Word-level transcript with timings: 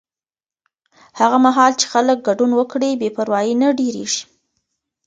هغه 1.19 1.37
مهال 1.45 1.71
چې 1.79 1.85
خلک 1.93 2.17
ګډون 2.27 2.51
وکړي، 2.55 2.91
بې 3.01 3.09
پروایي 3.15 3.53
نه 3.61 3.67
ډېرېږي. 3.79 4.21